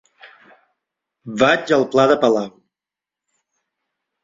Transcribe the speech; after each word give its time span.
Vaig 1.43 1.75
al 1.77 1.87
pla 1.93 2.07
de 2.13 2.17
Palau. 2.25 2.51